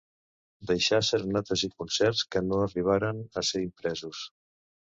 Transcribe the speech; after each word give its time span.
Deixà 0.71 0.97
serenates 1.09 1.65
i 1.67 1.69
concerts 1.83 2.25
que 2.33 2.43
no 2.47 2.63
arribaren 2.65 3.23
a 3.43 3.47
ser 3.53 3.65
impresos. 3.69 4.27